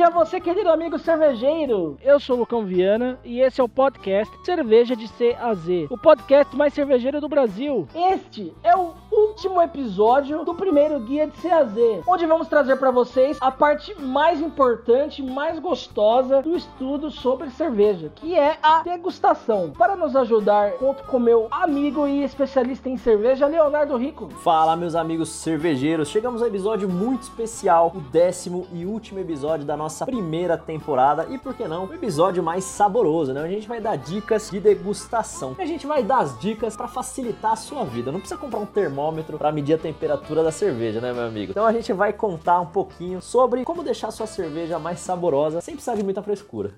dia 0.00 0.08
você, 0.08 0.40
querido 0.40 0.70
amigo 0.70 0.98
cervejeiro. 0.98 1.98
Eu 2.02 2.18
sou 2.18 2.34
o 2.36 2.38
Lucão 2.40 2.64
Viana 2.64 3.18
e 3.22 3.38
esse 3.40 3.60
é 3.60 3.64
o 3.64 3.68
podcast 3.68 4.34
Cerveja 4.46 4.96
de 4.96 5.06
C 5.06 5.36
a 5.38 5.52
Z, 5.52 5.88
o 5.90 5.98
podcast 5.98 6.56
mais 6.56 6.72
cervejeiro 6.72 7.20
do 7.20 7.28
Brasil. 7.28 7.86
Este 7.94 8.50
é 8.62 8.74
o 8.74 8.94
último 9.40 9.62
episódio 9.62 10.44
do 10.44 10.54
primeiro 10.54 11.00
guia 11.00 11.26
de 11.26 11.34
C 11.38 11.50
a 11.50 11.64
Z, 11.64 12.02
onde 12.06 12.26
vamos 12.26 12.46
trazer 12.46 12.76
para 12.76 12.90
vocês 12.90 13.38
a 13.40 13.50
parte 13.50 13.98
mais 13.98 14.38
importante, 14.38 15.22
mais 15.22 15.58
gostosa 15.58 16.42
do 16.42 16.54
estudo 16.54 17.10
sobre 17.10 17.48
cerveja, 17.48 18.12
que 18.16 18.38
é 18.38 18.58
a 18.62 18.82
degustação. 18.82 19.70
Para 19.70 19.96
nos 19.96 20.14
ajudar, 20.14 20.72
conto 20.72 21.04
com 21.04 21.18
meu 21.18 21.48
amigo 21.50 22.06
e 22.06 22.22
especialista 22.22 22.90
em 22.90 22.98
cerveja, 22.98 23.46
Leonardo 23.46 23.96
Rico. 23.96 24.28
Fala, 24.28 24.76
meus 24.76 24.94
amigos 24.94 25.30
cervejeiros. 25.30 26.10
Chegamos 26.10 26.42
a 26.42 26.44
um 26.44 26.48
episódio 26.48 26.86
muito 26.86 27.22
especial, 27.22 27.92
o 27.94 28.00
décimo 28.00 28.66
e 28.74 28.84
último 28.84 29.20
episódio 29.20 29.64
da 29.64 29.74
nossa 29.74 30.04
primeira 30.04 30.58
temporada 30.58 31.28
e 31.30 31.38
por 31.38 31.54
que 31.54 31.66
não, 31.66 31.86
o 31.86 31.94
episódio 31.94 32.42
mais 32.42 32.64
saboroso, 32.64 33.32
né? 33.32 33.42
A 33.42 33.48
gente 33.48 33.66
vai 33.66 33.80
dar 33.80 33.96
dicas 33.96 34.50
de 34.50 34.60
degustação. 34.60 35.56
A 35.58 35.64
gente 35.64 35.86
vai 35.86 36.02
dar 36.02 36.18
as 36.18 36.38
dicas 36.38 36.76
para 36.76 36.88
facilitar 36.88 37.52
a 37.52 37.56
sua 37.56 37.84
vida. 37.84 38.12
Não 38.12 38.20
precisa 38.20 38.38
comprar 38.38 38.58
um 38.58 38.66
termômetro 38.66 39.29
para 39.38 39.52
medir 39.52 39.74
a 39.74 39.78
temperatura 39.78 40.42
da 40.42 40.50
cerveja, 40.50 41.00
né, 41.00 41.12
meu 41.12 41.24
amigo? 41.24 41.52
Então 41.52 41.66
a 41.66 41.72
gente 41.72 41.92
vai 41.92 42.12
contar 42.12 42.60
um 42.60 42.66
pouquinho 42.66 43.20
sobre 43.20 43.64
como 43.64 43.82
deixar 43.82 44.10
sua 44.10 44.26
cerveja 44.26 44.78
mais 44.78 45.00
saborosa 45.00 45.60
sem 45.60 45.74
precisar 45.74 45.96
de 45.96 46.02
muita 46.02 46.22
frescura. 46.22 46.72